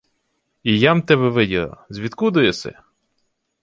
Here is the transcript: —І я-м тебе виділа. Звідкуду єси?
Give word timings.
—І 0.63 0.79
я-м 0.79 1.01
тебе 1.01 1.29
виділа. 1.29 1.85
Звідкуду 1.89 2.41
єси? 2.41 2.73